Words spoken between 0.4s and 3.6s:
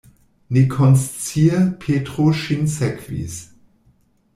Nekonscie Petro ŝin sekvis.